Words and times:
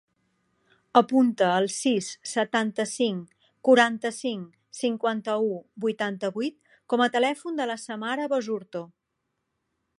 Apunta 1.01 1.49
el 1.63 1.67
sis, 1.73 2.07
setanta-cinc, 2.31 3.45
quaranta-cinc, 3.69 4.57
cinquanta-u, 4.79 5.51
vuitanta-vuit 5.85 6.75
com 6.95 7.07
a 7.07 7.11
telèfon 7.19 7.61
de 7.63 7.73
la 7.73 7.81
Samara 7.87 8.29
Basurto. 8.35 8.87